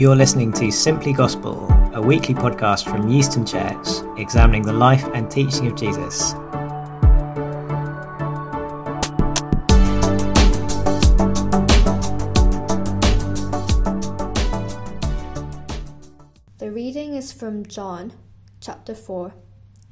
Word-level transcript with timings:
You're 0.00 0.16
listening 0.16 0.50
to 0.54 0.70
Simply 0.70 1.12
Gospel, 1.12 1.68
a 1.92 2.00
weekly 2.00 2.34
podcast 2.34 2.84
from 2.88 3.10
Euston 3.10 3.44
Church, 3.44 3.86
examining 4.16 4.62
the 4.62 4.72
life 4.72 5.04
and 5.12 5.30
teaching 5.30 5.66
of 5.66 5.76
Jesus. 5.76 6.32
The 16.56 16.70
reading 16.72 17.14
is 17.14 17.30
from 17.30 17.66
John 17.66 18.14
chapter 18.62 18.94
4, 18.94 19.34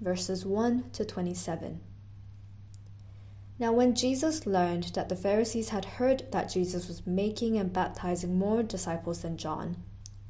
verses 0.00 0.46
1 0.46 0.88
to 0.92 1.04
27. 1.04 1.80
Now, 3.58 3.72
when 3.72 3.94
Jesus 3.94 4.46
learned 4.46 4.84
that 4.94 5.10
the 5.10 5.16
Pharisees 5.16 5.68
had 5.68 5.84
heard 5.84 6.32
that 6.32 6.50
Jesus 6.50 6.88
was 6.88 7.06
making 7.06 7.58
and 7.58 7.70
baptizing 7.70 8.38
more 8.38 8.62
disciples 8.62 9.20
than 9.20 9.36
John, 9.36 9.76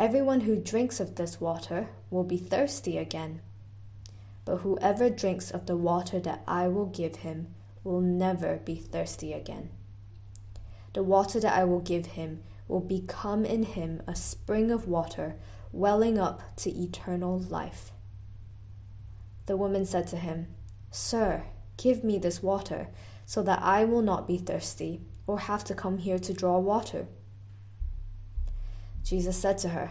Everyone 0.00 0.40
who 0.40 0.56
drinks 0.56 0.98
of 0.98 1.16
this 1.16 1.42
water 1.42 1.90
will 2.08 2.24
be 2.24 2.38
thirsty 2.38 2.96
again. 2.96 3.42
But 4.46 4.62
whoever 4.62 5.10
drinks 5.10 5.50
of 5.50 5.66
the 5.66 5.76
water 5.76 6.18
that 6.20 6.42
I 6.48 6.68
will 6.68 6.86
give 6.86 7.16
him 7.16 7.48
will 7.84 8.00
never 8.00 8.56
be 8.64 8.76
thirsty 8.76 9.34
again. 9.34 9.68
The 10.94 11.02
water 11.02 11.38
that 11.40 11.52
I 11.52 11.64
will 11.64 11.80
give 11.80 12.06
him 12.06 12.42
will 12.66 12.80
become 12.80 13.44
in 13.44 13.64
him 13.64 14.00
a 14.06 14.16
spring 14.16 14.70
of 14.70 14.88
water 14.88 15.36
welling 15.70 16.18
up 16.18 16.56
to 16.56 16.70
eternal 16.70 17.38
life. 17.38 17.92
The 19.44 19.58
woman 19.58 19.84
said 19.84 20.06
to 20.06 20.16
him, 20.16 20.46
Sir, 20.90 21.44
give 21.76 22.02
me 22.02 22.16
this 22.16 22.42
water, 22.42 22.88
so 23.26 23.42
that 23.42 23.60
I 23.62 23.84
will 23.84 24.00
not 24.00 24.26
be 24.26 24.38
thirsty 24.38 25.02
or 25.26 25.40
have 25.40 25.62
to 25.64 25.74
come 25.74 25.98
here 25.98 26.18
to 26.20 26.32
draw 26.32 26.58
water. 26.58 27.06
Jesus 29.02 29.36
said 29.36 29.58
to 29.58 29.70
her, 29.70 29.90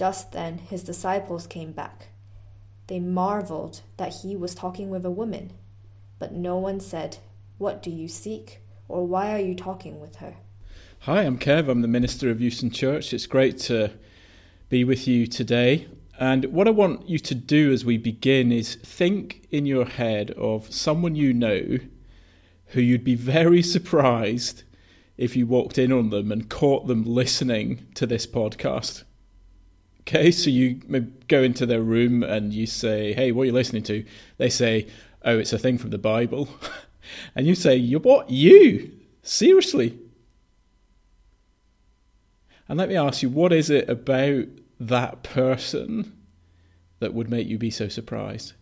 Just 0.00 0.32
then 0.32 0.56
his 0.56 0.82
disciples 0.82 1.46
came 1.46 1.72
back. 1.72 2.06
They 2.86 2.98
marveled 2.98 3.82
that 3.98 4.14
he 4.22 4.34
was 4.34 4.54
talking 4.54 4.88
with 4.88 5.04
a 5.04 5.10
woman, 5.10 5.52
but 6.18 6.32
no 6.32 6.56
one 6.56 6.80
said, 6.80 7.18
What 7.58 7.82
do 7.82 7.90
you 7.90 8.08
seek? 8.08 8.62
or 8.88 9.06
Why 9.06 9.34
are 9.34 9.44
you 9.44 9.54
talking 9.54 10.00
with 10.00 10.16
her? 10.16 10.36
Hi, 11.00 11.24
I'm 11.24 11.38
Kev. 11.38 11.68
I'm 11.68 11.82
the 11.82 11.86
minister 11.86 12.30
of 12.30 12.40
Euston 12.40 12.70
Church. 12.70 13.12
It's 13.12 13.26
great 13.26 13.58
to 13.58 13.90
be 14.70 14.84
with 14.84 15.06
you 15.06 15.26
today. 15.26 15.86
And 16.18 16.46
what 16.46 16.66
I 16.66 16.70
want 16.70 17.06
you 17.06 17.18
to 17.18 17.34
do 17.34 17.70
as 17.70 17.84
we 17.84 17.98
begin 17.98 18.52
is 18.52 18.76
think 18.76 19.46
in 19.50 19.66
your 19.66 19.84
head 19.84 20.30
of 20.30 20.72
someone 20.72 21.14
you 21.14 21.34
know 21.34 21.78
who 22.68 22.80
you'd 22.80 23.04
be 23.04 23.16
very 23.16 23.60
surprised 23.76 24.62
if 25.18 25.36
you 25.36 25.46
walked 25.46 25.76
in 25.76 25.92
on 25.92 26.08
them 26.08 26.32
and 26.32 26.48
caught 26.48 26.86
them 26.86 27.04
listening 27.04 27.86
to 27.96 28.06
this 28.06 28.26
podcast. 28.26 29.04
Okay, 30.12 30.32
so 30.32 30.50
you 30.50 30.74
go 31.28 31.40
into 31.40 31.66
their 31.66 31.82
room 31.82 32.24
and 32.24 32.52
you 32.52 32.66
say, 32.66 33.12
"Hey, 33.12 33.30
what 33.30 33.42
are 33.42 33.46
you 33.46 33.52
listening 33.52 33.84
to?" 33.84 34.04
They 34.38 34.48
say, 34.48 34.88
"Oh, 35.24 35.38
it's 35.38 35.52
a 35.52 35.58
thing 35.58 35.78
from 35.78 35.90
the 35.90 35.98
Bible," 35.98 36.48
and 37.36 37.46
you 37.46 37.54
say, 37.54 37.76
"You 37.76 38.00
what? 38.00 38.28
You 38.28 38.90
seriously?" 39.22 39.96
And 42.68 42.76
let 42.76 42.88
me 42.88 42.96
ask 42.96 43.22
you, 43.22 43.28
what 43.28 43.52
is 43.52 43.70
it 43.70 43.88
about 43.88 44.46
that 44.80 45.22
person 45.22 46.16
that 46.98 47.14
would 47.14 47.30
make 47.30 47.46
you 47.46 47.58
be 47.58 47.70
so 47.70 47.88
surprised? 47.88 48.54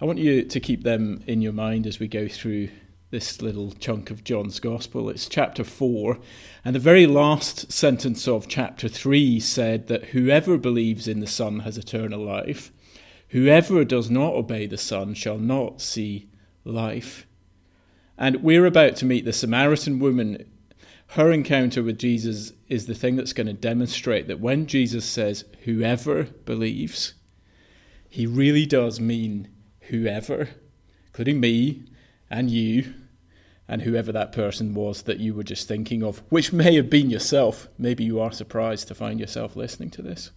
I 0.00 0.04
want 0.04 0.18
you 0.18 0.44
to 0.44 0.60
keep 0.60 0.84
them 0.84 1.24
in 1.26 1.42
your 1.42 1.52
mind 1.52 1.88
as 1.88 1.98
we 1.98 2.06
go 2.06 2.28
through 2.28 2.68
this 3.14 3.40
little 3.40 3.70
chunk 3.70 4.10
of 4.10 4.24
John's 4.24 4.58
Gospel. 4.58 5.08
It's 5.08 5.28
chapter 5.28 5.62
4, 5.62 6.18
and 6.64 6.74
the 6.74 6.80
very 6.80 7.06
last 7.06 7.70
sentence 7.70 8.26
of 8.26 8.48
chapter 8.48 8.88
3 8.88 9.38
said 9.38 9.86
that 9.86 10.06
whoever 10.06 10.58
believes 10.58 11.06
in 11.06 11.20
the 11.20 11.28
Son 11.28 11.60
has 11.60 11.78
eternal 11.78 12.18
life. 12.18 12.72
Whoever 13.28 13.84
does 13.84 14.10
not 14.10 14.34
obey 14.34 14.66
the 14.66 14.76
Son 14.76 15.14
shall 15.14 15.38
not 15.38 15.80
see 15.80 16.28
life. 16.64 17.24
And 18.18 18.42
we're 18.42 18.66
about 18.66 18.96
to 18.96 19.06
meet 19.06 19.24
the 19.24 19.32
Samaritan 19.32 20.00
woman. 20.00 20.50
Her 21.10 21.30
encounter 21.30 21.84
with 21.84 22.00
Jesus 22.00 22.52
is 22.68 22.86
the 22.86 22.96
thing 22.96 23.14
that's 23.14 23.32
going 23.32 23.46
to 23.46 23.52
demonstrate 23.52 24.26
that 24.26 24.40
when 24.40 24.66
Jesus 24.66 25.04
says, 25.04 25.44
whoever 25.62 26.24
believes, 26.24 27.14
he 28.08 28.26
really 28.26 28.66
does 28.66 28.98
mean 28.98 29.46
whoever, 29.82 30.48
including 31.06 31.38
me 31.38 31.84
and 32.28 32.50
you 32.50 32.92
and 33.68 33.82
whoever 33.82 34.12
that 34.12 34.32
person 34.32 34.74
was 34.74 35.02
that 35.02 35.20
you 35.20 35.34
were 35.34 35.42
just 35.42 35.66
thinking 35.66 36.02
of, 36.02 36.22
which 36.28 36.52
may 36.52 36.74
have 36.74 36.90
been 36.90 37.10
yourself. 37.10 37.68
Maybe 37.78 38.04
you 38.04 38.20
are 38.20 38.32
surprised 38.32 38.88
to 38.88 38.94
find 38.94 39.18
yourself 39.18 39.56
listening 39.56 39.90
to 39.90 40.02
this. 40.02 40.30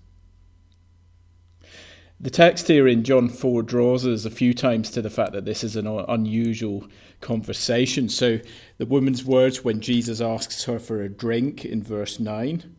The 2.20 2.30
text 2.32 2.68
here 2.68 2.88
in 2.88 3.04
John 3.04 3.30
4 3.30 3.62
draws 3.62 4.08
us 4.08 4.26
a 4.26 4.32
few 4.32 4.52
times 4.54 4.90
to 4.92 5.04
the 5.04 5.10
fact 5.10 5.34
that 5.34 5.46
this 5.46 5.64
is 5.64 5.76
an 5.76 5.86
unusual 5.86 6.88
conversation. 7.22 8.10
So, 8.10 8.40
the 8.80 8.88
woman's 8.88 9.24
words 9.24 9.64
when 9.64 9.82
Jesus 9.82 10.20
asks 10.20 10.64
her 10.64 10.80
for 10.80 11.04
a 11.04 11.10
drink 11.10 11.64
in 11.64 11.84
verse 11.84 12.20
9, 12.20 12.76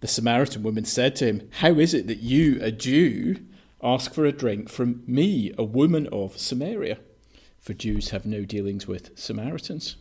the 0.00 0.08
Samaritan 0.08 0.62
woman 0.62 0.86
said 0.86 1.14
to 1.16 1.26
him, 1.26 1.50
How 1.60 1.74
is 1.78 1.92
it 1.92 2.06
that 2.06 2.20
you, 2.20 2.58
a 2.62 2.70
Jew, 2.70 3.36
ask 3.82 4.14
for 4.14 4.24
a 4.24 4.32
drink 4.32 4.70
from 4.70 5.02
me, 5.06 5.52
a 5.58 5.64
woman 5.64 6.06
of 6.10 6.38
Samaria? 6.38 6.98
For 7.66 7.74
Jews 7.74 8.10
have 8.10 8.24
no 8.24 8.44
dealings 8.44 8.86
with 8.86 9.18
Samaritans. 9.18 9.96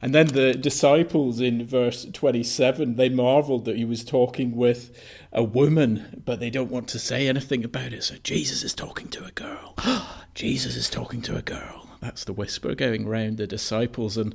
And 0.00 0.14
then 0.14 0.28
the 0.28 0.54
disciples 0.54 1.42
in 1.42 1.62
verse 1.62 2.06
27, 2.10 2.96
they 2.96 3.10
marveled 3.10 3.66
that 3.66 3.76
he 3.76 3.84
was 3.84 4.02
talking 4.02 4.56
with 4.56 4.98
a 5.30 5.42
woman, 5.42 6.22
but 6.24 6.40
they 6.40 6.48
don't 6.48 6.70
want 6.70 6.88
to 6.88 6.98
say 6.98 7.28
anything 7.28 7.64
about 7.64 7.92
it. 7.92 8.02
So 8.02 8.14
Jesus 8.22 8.62
is 8.62 8.72
talking 8.72 9.08
to 9.08 9.26
a 9.26 9.30
girl. 9.30 9.74
Jesus 10.34 10.74
is 10.74 10.88
talking 10.88 11.20
to 11.20 11.36
a 11.36 11.42
girl. 11.42 11.86
That's 12.00 12.24
the 12.24 12.32
whisper 12.32 12.74
going 12.74 13.06
around 13.06 13.36
the 13.36 13.46
disciples. 13.46 14.16
And 14.16 14.34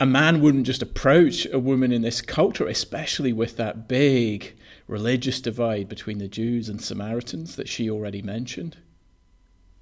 a 0.00 0.06
man 0.06 0.40
wouldn't 0.40 0.66
just 0.66 0.82
approach 0.82 1.46
a 1.52 1.60
woman 1.60 1.92
in 1.92 2.02
this 2.02 2.20
culture, 2.20 2.66
especially 2.66 3.32
with 3.32 3.56
that 3.58 3.86
big 3.86 4.56
religious 4.88 5.40
divide 5.40 5.88
between 5.88 6.18
the 6.18 6.26
Jews 6.26 6.68
and 6.68 6.82
Samaritans 6.82 7.54
that 7.54 7.68
she 7.68 7.88
already 7.88 8.22
mentioned. 8.22 8.78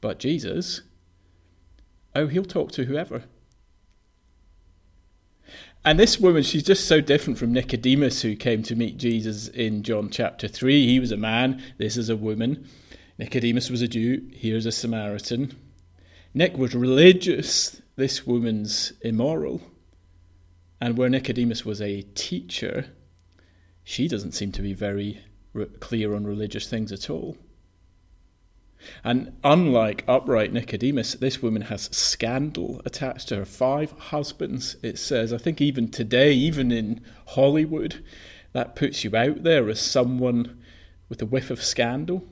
But 0.01 0.19
Jesus, 0.19 0.83
oh, 2.15 2.27
he'll 2.27 2.45
talk 2.45 2.73
to 2.73 2.85
whoever. 2.85 3.25
And 5.85 5.99
this 5.99 6.21
woman, 6.21 6.43
she's 6.43 6.63
just 6.63 6.87
so 6.87 7.01
different 7.01 7.39
from 7.39 7.53
Nicodemus, 7.53 8.21
who 8.21 8.37
came 8.37 8.63
to 8.65 8.77
meet 8.77 8.99
Jesus 8.99 9.49
in 9.49 9.83
John 9.83 10.11
chapter 10.11 10.47
3. 10.47 10.87
He 10.87 11.01
was 11.01 11.11
a 11.11 11.17
man, 11.17 11.63
this 11.79 11.97
is 11.97 12.11
a 12.11 12.17
woman. 12.17 12.69
Nicodemus 13.19 13.71
was 13.71 13.81
a 13.81 13.89
Jew, 13.89 14.29
here's 14.33 14.67
a 14.67 14.73
Samaritan. 14.73 15.57
Nick 16.35 16.57
was 16.57 16.75
religious, 16.75 17.81
this 17.97 18.27
woman's 18.27 18.93
immoral. 19.01 19.63
And 20.83 20.97
where 20.97 21.09
Nicodemus 21.09 21.65
was 21.65 21.81
a 21.81 22.03
teacher, 22.03 22.87
she 23.83 24.07
doesn't 24.07 24.33
seem 24.33 24.53
to 24.53 24.63
be 24.63 24.75
very 24.75 25.23
clear 25.81 26.15
on 26.15 26.27
religious 26.27 26.69
things 26.69 26.93
at 26.93 27.09
all. 27.09 27.37
And 29.05 29.37
unlike 29.45 30.05
upright 30.09 30.53
Nicodemus, 30.53 31.15
this 31.15 31.43
woman 31.43 31.63
has 31.63 31.95
scandal 31.97 32.81
attached 32.85 33.29
to 33.29 33.37
her. 33.37 33.45
Five 33.45 33.93
husbands, 33.93 34.77
it 34.83 34.99
says. 34.99 35.33
I 35.33 35.39
think 35.39 35.61
even 35.61 35.91
today, 35.91 36.33
even 36.33 36.73
in 36.73 37.01
Hollywood, 37.29 38.05
that 38.53 38.77
puts 38.77 39.05
you 39.05 39.15
out 39.15 39.43
there 39.43 39.69
as 39.69 39.81
someone 39.81 40.59
with 41.09 41.21
a 41.23 41.27
whiff 41.27 41.51
of 41.51 41.63
scandal, 41.63 42.25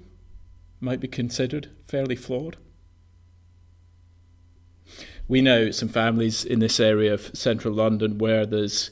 might 0.81 1.01
be 1.01 1.09
considered 1.09 1.71
fairly 1.85 2.17
flawed. 2.17 2.57
We 5.27 5.43
know 5.43 5.71
some 5.71 5.89
families 5.89 6.45
in 6.45 6.61
this 6.61 6.81
area 6.81 7.13
of 7.13 7.37
central 7.37 7.75
London 7.75 8.17
where 8.17 8.47
there's 8.47 8.91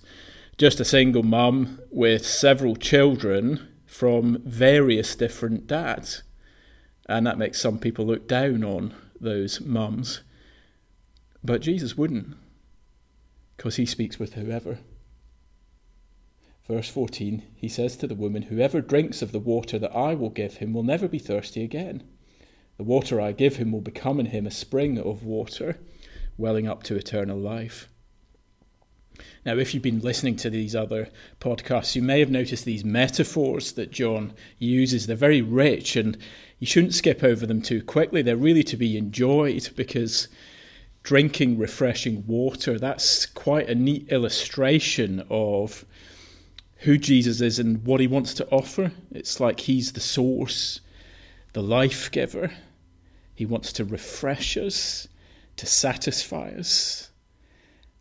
just 0.58 0.80
a 0.80 0.84
single 0.84 1.22
mum 1.22 1.80
with 1.90 2.26
several 2.26 2.76
children 2.76 3.68
from 3.86 4.42
various 4.44 5.16
different 5.16 5.66
dads 5.66 6.22
and 7.08 7.26
that 7.26 7.38
makes 7.38 7.60
some 7.60 7.78
people 7.78 8.06
look 8.06 8.28
down 8.28 8.64
on 8.64 8.94
those 9.20 9.60
mums. 9.60 10.22
But 11.42 11.62
Jesus 11.62 11.96
wouldn't, 11.96 12.36
because 13.56 13.76
he 13.76 13.86
speaks 13.86 14.18
with 14.18 14.34
whoever. 14.34 14.78
Verse 16.66 16.88
14, 16.88 17.44
he 17.54 17.68
says 17.68 17.96
to 17.96 18.08
the 18.08 18.16
woman, 18.16 18.42
Whoever 18.42 18.80
drinks 18.80 19.22
of 19.22 19.30
the 19.30 19.38
water 19.38 19.78
that 19.78 19.94
I 19.94 20.14
will 20.14 20.30
give 20.30 20.56
him 20.56 20.72
will 20.72 20.82
never 20.82 21.06
be 21.06 21.20
thirsty 21.20 21.62
again. 21.62 22.02
The 22.76 22.84
water 22.84 23.20
I 23.20 23.32
give 23.32 23.56
him 23.56 23.70
will 23.70 23.80
become 23.80 24.18
in 24.18 24.26
him 24.26 24.46
a 24.46 24.50
spring 24.50 24.98
of 24.98 25.22
water, 25.22 25.78
welling 26.36 26.66
up 26.66 26.82
to 26.84 26.96
eternal 26.96 27.38
life. 27.38 27.88
Now, 29.44 29.56
if 29.56 29.72
you've 29.72 29.82
been 29.82 30.00
listening 30.00 30.36
to 30.36 30.50
these 30.50 30.74
other 30.74 31.08
podcasts, 31.40 31.94
you 31.94 32.02
may 32.02 32.20
have 32.20 32.30
noticed 32.30 32.64
these 32.64 32.84
metaphors 32.84 33.72
that 33.72 33.92
John 33.92 34.34
uses. 34.58 35.06
They're 35.06 35.16
very 35.16 35.42
rich 35.42 35.96
and 35.96 36.16
you 36.58 36.66
shouldn't 36.66 36.94
skip 36.94 37.22
over 37.22 37.46
them 37.46 37.62
too 37.62 37.82
quickly. 37.82 38.22
They're 38.22 38.36
really 38.36 38.64
to 38.64 38.76
be 38.76 38.96
enjoyed 38.96 39.70
because 39.76 40.28
drinking 41.02 41.56
refreshing 41.56 42.24
water, 42.26 42.78
that's 42.78 43.26
quite 43.26 43.68
a 43.68 43.74
neat 43.76 44.08
illustration 44.08 45.24
of 45.30 45.84
who 46.78 46.98
Jesus 46.98 47.40
is 47.40 47.60
and 47.60 47.84
what 47.84 48.00
he 48.00 48.08
wants 48.08 48.34
to 48.34 48.48
offer. 48.50 48.90
It's 49.12 49.38
like 49.38 49.60
he's 49.60 49.92
the 49.92 50.00
source, 50.00 50.80
the 51.52 51.62
life 51.62 52.10
giver. 52.10 52.50
He 53.34 53.46
wants 53.46 53.72
to 53.74 53.84
refresh 53.84 54.56
us, 54.56 55.06
to 55.56 55.66
satisfy 55.66 56.50
us. 56.50 57.10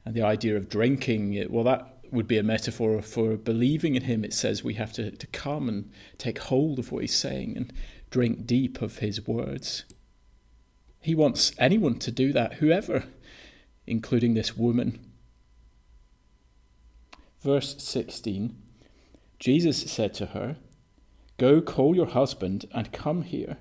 And 0.05 0.13
the 0.13 0.21
idea 0.21 0.55
of 0.55 0.69
drinking, 0.69 1.47
well, 1.49 1.63
that 1.63 1.97
would 2.11 2.27
be 2.27 2.37
a 2.37 2.43
metaphor 2.43 3.01
for 3.01 3.35
believing 3.35 3.95
in 3.95 4.03
him. 4.03 4.23
It 4.23 4.33
says 4.33 4.63
we 4.63 4.75
have 4.75 4.93
to, 4.93 5.11
to 5.11 5.27
come 5.27 5.67
and 5.67 5.91
take 6.17 6.39
hold 6.39 6.79
of 6.79 6.91
what 6.91 7.01
he's 7.01 7.15
saying 7.15 7.57
and 7.57 7.73
drink 8.11 8.45
deep 8.45 8.81
of 8.81 8.99
his 8.99 9.27
words. 9.27 9.83
He 11.01 11.15
wants 11.15 11.51
anyone 11.57 11.99
to 11.99 12.11
do 12.11 12.31
that, 12.33 12.55
whoever, 12.55 13.05
including 13.85 14.33
this 14.33 14.55
woman. 14.55 15.11
Verse 17.41 17.75
16 17.77 18.55
Jesus 19.37 19.91
said 19.91 20.13
to 20.15 20.27
her, 20.27 20.55
Go 21.37 21.61
call 21.61 21.95
your 21.95 22.07
husband 22.07 22.65
and 22.71 22.91
come 22.91 23.23
here. 23.23 23.57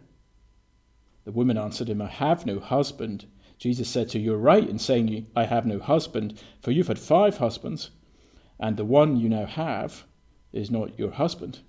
The 1.25 1.33
woman 1.33 1.59
answered 1.59 1.89
him, 1.89 2.01
I 2.01 2.07
have 2.07 2.47
no 2.47 2.61
husband. 2.61 3.27
Jesus 3.59 3.89
said 3.89 4.09
to 4.11 4.19
her, 4.19 4.25
You're 4.25 4.37
right 4.37 4.69
in 4.69 4.79
saying, 4.79 5.27
I 5.35 5.45
have 5.45 5.67
no 5.67 5.79
husband, 5.79 6.41
for 6.61 6.71
you've 6.71 6.89
had 6.89 6.99
five 6.99 7.39
husbands, 7.39 7.91
and 8.59 8.77
the 8.77 8.85
one 8.85 9.17
you 9.17 9.29
now 9.29 9.47
have 9.47 10.05
is 10.53 10.71
not 10.71 10.99
your 10.99 11.13
husband. 11.13 11.61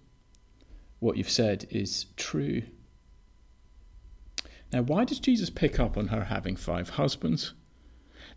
What 1.00 1.18
you've 1.18 1.30
said 1.30 1.68
is 1.70 2.08
true. 2.16 2.64
Now, 4.72 4.82
why 4.82 5.06
does 5.06 5.20
Jesus 5.20 5.50
pick 5.50 5.80
up 5.80 5.98
on 5.98 6.08
her 6.08 6.26
having 6.26 6.56
five 6.56 6.90
husbands? 6.92 7.54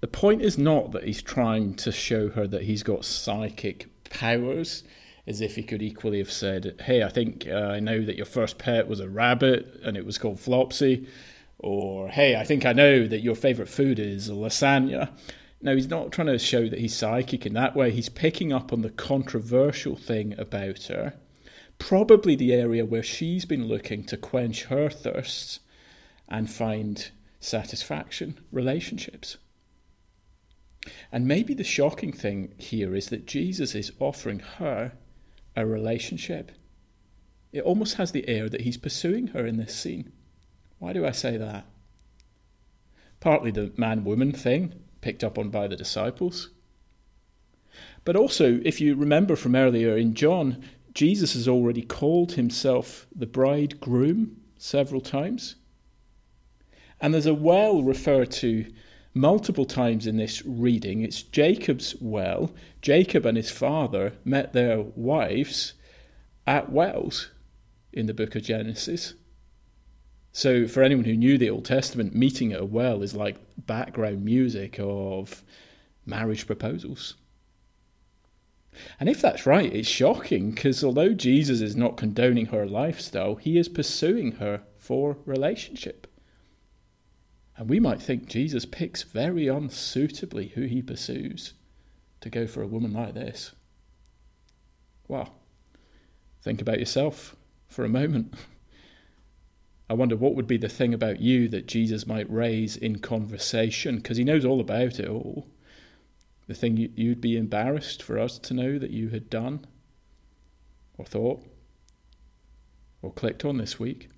The 0.00 0.07
point 0.07 0.43
is 0.43 0.57
not 0.57 0.93
that 0.93 1.05
he's 1.05 1.23
trying 1.23 1.75
to 1.75 1.90
show 1.90 2.28
her 2.31 2.47
that 2.47 2.62
he's 2.62 2.83
got 2.83 3.05
psychic 3.05 3.88
powers, 4.11 4.85
as 5.26 5.40
if 5.40 5.57
he 5.57 5.62
could 5.62 5.83
equally 5.83 6.19
have 6.19 6.31
said, 6.31 6.81
Hey, 6.85 7.02
I 7.02 7.09
think 7.09 7.47
uh, 7.49 7.55
I 7.55 7.81
know 7.81 8.05
that 8.05 8.17
your 8.17 8.26
first 8.26 8.59
pet 8.59 8.87
was 8.87 9.00
a 9.00 9.09
rabbit 9.09 9.81
and 9.83 9.97
it 9.97 10.07
was 10.07 10.19
called 10.19 10.38
Flopsy 10.38 11.09
or 11.59 12.09
hey, 12.09 12.37
I 12.37 12.45
think 12.45 12.65
I 12.65 12.73
know 12.73 13.07
that 13.07 13.21
your 13.21 13.35
favourite 13.35 13.71
food 13.71 13.99
is 13.99 14.31
lasagna. 14.31 15.11
No, 15.61 15.75
he's 15.75 15.88
not 15.88 16.12
trying 16.12 16.29
to 16.29 16.38
show 16.38 16.69
that 16.69 16.79
he's 16.79 16.95
psychic 16.95 17.45
in 17.45 17.55
that 17.55 17.75
way. 17.75 17.91
He's 17.91 18.09
picking 18.09 18.53
up 18.53 18.73
on 18.73 18.83
the 18.83 18.91
controversial 18.91 19.97
thing 19.97 20.38
about 20.38 20.85
her, 20.85 21.15
probably 21.79 22.37
the 22.37 22.53
area 22.53 22.85
where 22.85 23.03
she's 23.03 23.45
been 23.45 23.67
looking 23.67 24.05
to 24.05 24.17
quench 24.17 24.65
her 24.65 24.88
thirsts 24.88 25.59
and 26.29 26.49
find 26.49 27.11
satisfaction, 27.41 28.38
relationships. 28.53 29.37
And 31.11 31.27
maybe 31.27 31.55
the 31.55 31.65
shocking 31.65 32.12
thing 32.12 32.55
here 32.57 32.95
is 32.95 33.09
that 33.09 33.27
Jesus 33.27 33.75
is 33.75 33.93
offering 33.99 34.38
her 34.59 34.93
a 35.57 35.67
relationship. 35.67 36.53
It 37.53 37.62
almost 37.62 37.95
has 37.95 38.12
the 38.12 38.29
air 38.29 38.49
that 38.49 38.61
he's 38.61 38.77
pursuing 38.77 39.29
her 39.29 39.45
in 39.45 39.57
this 39.57 39.75
scene. 39.75 40.12
Why 40.78 40.92
do 40.92 41.04
I 41.06 41.11
say 41.11 41.37
that? 41.37 41.66
Partly 43.20 43.50
the 43.50 43.73
man 43.76 44.04
woman 44.04 44.32
thing, 44.32 44.75
picked 45.00 45.25
up 45.25 45.38
on 45.38 45.50
by 45.50 45.66
the 45.66 45.76
disciples. 45.76 46.50
But 48.04 48.16
also, 48.16 48.61
if 48.64 48.80
you 48.80 48.94
remember 48.94 49.37
from 49.37 49.54
earlier 49.54 49.97
in 49.97 50.14
John, 50.14 50.64
Jesus 50.94 51.35
has 51.35 51.47
already 51.47 51.82
called 51.82 52.32
himself 52.32 53.06
the 53.14 53.26
bridegroom 53.26 54.40
several 54.56 55.00
times. 55.00 55.56
And 57.00 57.14
there's 57.14 57.26
a 57.26 57.35
well 57.35 57.82
referred 57.82 58.30
to 58.32 58.66
multiple 59.14 59.64
times 59.64 60.06
in 60.06 60.16
this 60.16 60.44
reading. 60.44 61.02
It's 61.02 61.23
Jacob's 61.23 61.94
well. 62.00 62.52
Jacob 62.82 63.26
and 63.26 63.37
his 63.37 63.50
father 63.50 64.14
met 64.25 64.52
their 64.52 64.80
wives 64.80 65.75
at 66.47 66.73
wells 66.73 67.30
in 67.92 68.06
the 68.06 68.14
book 68.14 68.35
of 68.35 68.42
Genesis. 68.42 69.14
So, 70.38 70.68
for 70.68 70.85
anyone 70.85 71.04
who 71.04 71.16
knew 71.16 71.37
the 71.37 71.50
Old 71.50 71.64
Testament, 71.64 72.14
meeting 72.14 72.52
at 72.52 72.61
a 72.61 72.64
well 72.64 73.02
is 73.02 73.12
like 73.12 73.38
background 73.57 74.25
music 74.25 74.78
of 74.78 75.42
marriage 76.07 76.47
proposals. 76.47 77.16
And 79.00 79.09
if 79.09 79.21
that's 79.21 79.47
right, 79.47 79.75
it's 79.75 79.88
shocking 79.88 80.52
because 80.52 80.85
although 80.85 81.12
Jesus 81.12 81.61
is 81.61 81.75
not 81.75 81.97
condoning 81.97 82.47
her 82.47 82.66
lifestyle, 82.66 83.35
he 83.35 83.59
is 83.59 83.68
pursuing 83.68 84.37
her 84.37 84.62
for 84.76 85.16
relationship. 85.26 86.07
And 87.57 87.68
we 87.68 87.80
might 87.80 88.00
think 88.00 88.28
Jesus 88.28 88.64
picks 88.64 89.02
very 89.02 89.49
unsuitably 89.49 90.52
who 90.54 90.66
he 90.66 90.83
pursues 90.83 91.54
to 92.21 92.30
go 92.30 92.47
for 92.47 92.62
a 92.62 92.68
woman 92.68 92.92
like 92.92 93.14
this. 93.14 93.57
Well, 95.09 95.35
think 96.42 96.61
about 96.61 96.78
yourself 96.78 97.35
for 97.66 97.85
a 97.85 97.88
moment. 97.88 98.35
I 99.90 99.95
wonder 99.95 100.16
what 100.16 100.35
would 100.35 100.47
be 100.47 100.59
the 100.59 100.68
thing 100.68 100.92
about 100.92 101.21
you 101.21 101.49
that 101.49 101.66
Jesus 101.66 102.07
might 102.07 102.30
raise 102.30 102.76
in 102.76 102.99
conversation, 102.99 103.97
because 103.97 104.18
he 104.18 104.25
knows 104.25 104.45
all 104.45 104.61
about 104.61 105.00
it 105.00 105.09
all. 105.09 105.49
The 106.47 106.54
thing 106.54 106.76
you, 106.76 107.09
would 107.11 107.21
be 107.21 107.37
embarrassed 107.37 108.02
for 108.02 108.18
us 108.18 108.38
to 108.40 108.54
know 108.54 108.78
that 108.78 108.90
you 108.90 109.09
had 109.09 109.30
done, 109.30 109.66
or 110.97 111.04
thought, 111.04 111.42
or 113.00 113.12
clicked 113.12 113.45
on 113.45 113.57
this 113.57 113.78
week. 113.78 114.09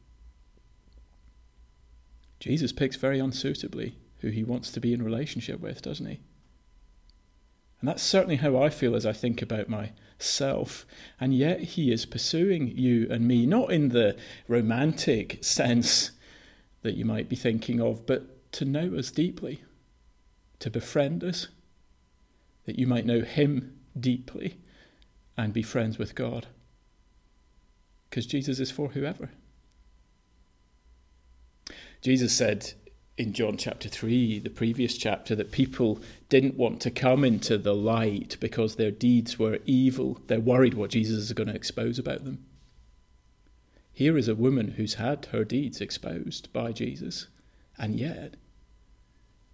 Jesus 2.40 2.72
picks 2.72 2.96
very 2.96 3.20
unsuitably 3.20 3.96
who 4.18 4.28
he 4.28 4.42
wants 4.42 4.70
to 4.72 4.80
be 4.80 4.92
in 4.92 5.02
relationship 5.02 5.60
with, 5.60 5.82
doesn't 5.82 6.06
he? 6.06 6.20
And 7.80 7.88
that's 7.88 8.02
certainly 8.02 8.36
how 8.36 8.60
I 8.60 8.68
feel 8.68 8.94
as 8.94 9.06
I 9.06 9.12
think 9.12 9.40
about 9.40 9.68
myself. 9.68 10.86
And 11.18 11.34
yet 11.34 11.60
he 11.60 11.90
is 11.90 12.04
pursuing 12.04 12.76
you 12.76 13.06
and 13.10 13.26
me, 13.26 13.46
not 13.46 13.72
in 13.72 13.88
the 13.88 14.16
romantic 14.48 15.42
sense 15.42 16.10
that 16.82 16.94
you 16.94 17.04
might 17.04 17.28
be 17.28 17.36
thinking 17.36 17.80
of, 17.80 18.06
but 18.06 18.52
to 18.52 18.64
know 18.64 18.94
us 18.96 19.10
deeply, 19.10 19.62
to 20.58 20.70
befriend 20.70 21.24
us, 21.24 21.48
that 22.66 22.78
you 22.78 22.86
might 22.86 23.06
know 23.06 23.22
him 23.22 23.78
deeply 23.98 24.58
and 25.36 25.52
be 25.52 25.62
friends 25.62 25.98
with 25.98 26.14
God. 26.14 26.48
Because 28.08 28.26
Jesus 28.26 28.60
is 28.60 28.70
for 28.70 28.88
whoever. 28.88 29.30
Jesus 32.02 32.32
said 32.32 32.72
in 33.20 33.34
John 33.34 33.58
chapter 33.58 33.86
3, 33.86 34.38
the 34.38 34.48
previous 34.48 34.96
chapter, 34.96 35.36
that 35.36 35.52
people 35.52 36.00
didn't 36.30 36.56
want 36.56 36.80
to 36.80 36.90
come 36.90 37.22
into 37.22 37.58
the 37.58 37.74
light 37.74 38.38
because 38.40 38.76
their 38.76 38.90
deeds 38.90 39.38
were 39.38 39.58
evil. 39.66 40.18
They're 40.26 40.40
worried 40.40 40.72
what 40.72 40.90
Jesus 40.90 41.18
is 41.18 41.32
going 41.34 41.50
to 41.50 41.54
expose 41.54 41.98
about 41.98 42.24
them. 42.24 42.42
Here 43.92 44.16
is 44.16 44.26
a 44.26 44.34
woman 44.34 44.72
who's 44.72 44.94
had 44.94 45.26
her 45.32 45.44
deeds 45.44 45.82
exposed 45.82 46.50
by 46.54 46.72
Jesus, 46.72 47.26
and 47.76 48.00
yet 48.00 48.36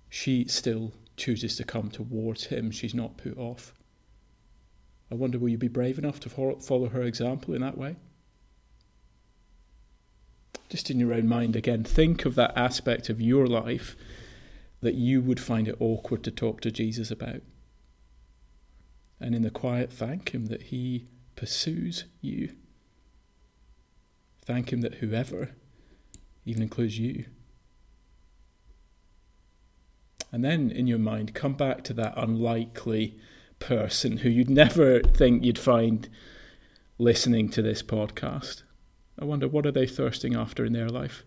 she 0.08 0.44
still 0.44 0.92
chooses 1.16 1.56
to 1.56 1.64
come 1.64 1.90
towards 1.90 2.44
him. 2.44 2.70
She's 2.70 2.94
not 2.94 3.16
put 3.16 3.37
off. 3.37 3.75
I 5.11 5.16
wonder, 5.16 5.40
will 5.40 5.49
you 5.49 5.58
be 5.58 5.66
brave 5.66 5.99
enough 5.99 6.20
to 6.20 6.28
follow 6.28 6.88
her 6.88 7.02
example 7.02 7.52
in 7.52 7.62
that 7.62 7.76
way? 7.76 7.96
Just 10.68 10.90
in 10.90 10.99
your 10.99 11.12
own 11.12 11.28
mind 11.28 11.56
again, 11.56 11.85
think 11.85 12.25
of 12.25 12.35
that 12.35 12.56
aspect 12.56 13.08
of 13.08 13.20
your 13.20 13.46
life 13.46 13.96
that 14.80 14.94
you 14.94 15.20
would 15.20 15.40
find 15.40 15.68
it 15.68 15.76
awkward 15.80 16.23
to 16.25 16.30
talk 16.30 16.61
to 16.61 16.70
Jesus 16.70 17.11
about. 17.11 17.42
And 19.20 19.35
in 19.35 19.42
the 19.42 19.50
quiet, 19.50 19.92
thank 19.92 20.35
Him 20.35 20.46
that 20.46 20.64
He 20.64 21.08
pursues 21.35 22.04
you. 22.20 22.54
Thank 24.44 24.73
Him 24.73 24.80
that 24.82 24.96
whoever 24.96 25.50
even 26.44 26.62
includes 26.62 26.99
you. 26.99 27.26
And 30.32 30.44
then 30.44 30.70
in 30.70 30.87
your 30.87 30.99
mind, 30.99 31.35
come 31.35 31.54
back 31.54 31.82
to 31.85 31.94
that 31.94 32.14
unlikely 32.16 33.18
person 33.58 34.18
who 34.18 34.28
you'd 34.28 34.50
never 34.50 35.00
think 35.00 35.44
you'd 35.44 35.58
find 35.58 36.08
listening 36.99 37.49
to 37.50 37.62
this 37.62 37.82
podcast. 37.82 38.62
I 39.18 39.25
wonder 39.25 39.49
what 39.49 39.66
are 39.66 39.73
they 39.73 39.87
thirsting 39.87 40.35
after 40.35 40.64
in 40.64 40.73
their 40.73 40.88
life? 40.88 41.25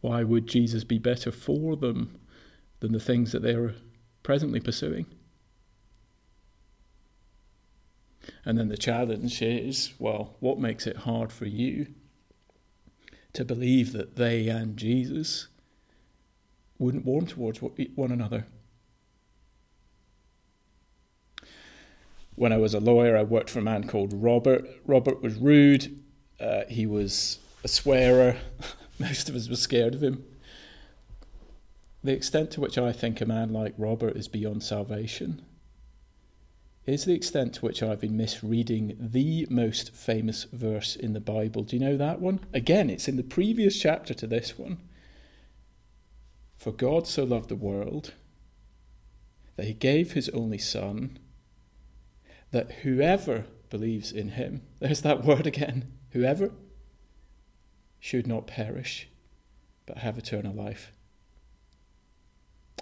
Why 0.00 0.22
would 0.22 0.46
Jesus 0.46 0.84
be 0.84 0.98
better 0.98 1.32
for 1.32 1.76
them 1.76 2.18
than 2.80 2.92
the 2.92 3.00
things 3.00 3.32
that 3.32 3.42
they're 3.42 3.74
presently 4.22 4.60
pursuing? 4.60 5.06
And 8.44 8.58
then 8.58 8.68
the 8.68 8.76
challenge 8.76 9.42
is 9.42 9.92
well, 9.98 10.36
what 10.40 10.58
makes 10.58 10.86
it 10.86 10.98
hard 10.98 11.32
for 11.32 11.46
you 11.46 11.88
to 13.32 13.44
believe 13.44 13.92
that 13.92 14.16
they 14.16 14.48
and 14.48 14.76
Jesus 14.76 15.48
wouldn't 16.78 17.04
warm 17.04 17.26
towards 17.26 17.60
one 17.60 18.10
another? 18.10 18.46
When 22.40 22.54
I 22.54 22.56
was 22.56 22.72
a 22.72 22.80
lawyer, 22.80 23.18
I 23.18 23.22
worked 23.22 23.50
for 23.50 23.58
a 23.58 23.62
man 23.62 23.86
called 23.86 24.14
Robert. 24.14 24.66
Robert 24.86 25.20
was 25.20 25.34
rude. 25.34 26.02
Uh, 26.40 26.62
he 26.70 26.86
was 26.86 27.38
a 27.62 27.68
swearer. 27.68 28.38
Most 28.98 29.28
of 29.28 29.34
us 29.34 29.50
were 29.50 29.56
scared 29.56 29.94
of 29.94 30.02
him. 30.02 30.24
The 32.02 32.14
extent 32.14 32.50
to 32.52 32.62
which 32.62 32.78
I 32.78 32.92
think 32.92 33.20
a 33.20 33.26
man 33.26 33.52
like 33.52 33.74
Robert 33.76 34.16
is 34.16 34.26
beyond 34.26 34.62
salvation 34.62 35.42
is 36.86 37.04
the 37.04 37.12
extent 37.12 37.56
to 37.56 37.60
which 37.60 37.82
I've 37.82 38.00
been 38.00 38.16
misreading 38.16 38.96
the 38.98 39.46
most 39.50 39.94
famous 39.94 40.44
verse 40.44 40.96
in 40.96 41.12
the 41.12 41.20
Bible. 41.20 41.62
Do 41.62 41.76
you 41.76 41.84
know 41.84 41.98
that 41.98 42.22
one? 42.22 42.40
Again, 42.54 42.88
it's 42.88 43.06
in 43.06 43.18
the 43.18 43.22
previous 43.22 43.78
chapter 43.78 44.14
to 44.14 44.26
this 44.26 44.58
one. 44.58 44.78
For 46.56 46.72
God 46.72 47.06
so 47.06 47.22
loved 47.24 47.50
the 47.50 47.54
world 47.54 48.14
that 49.56 49.66
he 49.66 49.74
gave 49.74 50.12
his 50.12 50.30
only 50.30 50.56
Son 50.56 51.18
that 52.50 52.72
whoever 52.82 53.44
believes 53.68 54.12
in 54.12 54.30
him, 54.30 54.62
there's 54.80 55.02
that 55.02 55.24
word 55.24 55.46
again, 55.46 55.92
whoever, 56.10 56.50
should 57.98 58.26
not 58.26 58.46
perish, 58.46 59.08
but 59.86 59.98
have 59.98 60.16
eternal 60.18 60.54
life. 60.54 60.92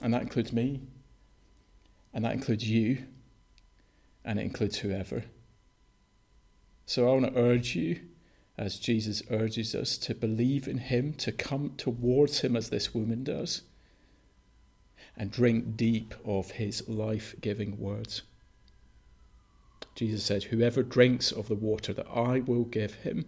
And 0.00 0.14
that 0.14 0.22
includes 0.22 0.52
me, 0.52 0.82
and 2.14 2.24
that 2.24 2.34
includes 2.34 2.68
you, 2.68 3.04
and 4.24 4.38
it 4.38 4.42
includes 4.42 4.78
whoever. 4.78 5.24
So 6.86 7.08
I 7.08 7.12
want 7.12 7.34
to 7.34 7.40
urge 7.40 7.74
you, 7.74 8.00
as 8.56 8.78
Jesus 8.78 9.22
urges 9.30 9.74
us, 9.74 9.98
to 9.98 10.14
believe 10.14 10.68
in 10.68 10.78
him, 10.78 11.12
to 11.14 11.32
come 11.32 11.74
towards 11.76 12.40
him 12.40 12.56
as 12.56 12.70
this 12.70 12.94
woman 12.94 13.24
does, 13.24 13.62
and 15.16 15.30
drink 15.30 15.76
deep 15.76 16.14
of 16.24 16.52
his 16.52 16.88
life 16.88 17.34
giving 17.40 17.78
words. 17.78 18.22
Jesus 19.98 20.22
said, 20.22 20.44
Whoever 20.44 20.84
drinks 20.84 21.32
of 21.32 21.48
the 21.48 21.56
water 21.56 21.92
that 21.92 22.06
I 22.06 22.38
will 22.38 22.62
give 22.62 22.94
him 22.94 23.24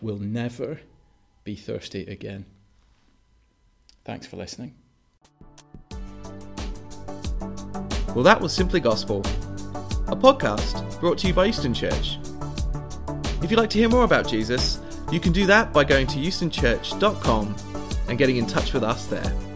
will 0.00 0.18
never 0.18 0.80
be 1.44 1.54
thirsty 1.54 2.04
again. 2.06 2.46
Thanks 4.04 4.26
for 4.26 4.36
listening. 4.36 4.74
Well, 8.12 8.24
that 8.24 8.40
was 8.40 8.52
Simply 8.52 8.80
Gospel, 8.80 9.20
a 10.08 10.16
podcast 10.16 10.98
brought 10.98 11.18
to 11.18 11.28
you 11.28 11.32
by 11.32 11.44
Euston 11.44 11.72
Church. 11.72 12.18
If 13.40 13.48
you'd 13.48 13.60
like 13.60 13.70
to 13.70 13.78
hear 13.78 13.88
more 13.88 14.02
about 14.02 14.26
Jesus, 14.26 14.80
you 15.12 15.20
can 15.20 15.32
do 15.32 15.46
that 15.46 15.72
by 15.72 15.84
going 15.84 16.08
to 16.08 16.18
eustonchurch.com 16.18 17.54
and 18.08 18.18
getting 18.18 18.38
in 18.38 18.48
touch 18.48 18.72
with 18.72 18.82
us 18.82 19.06
there. 19.06 19.47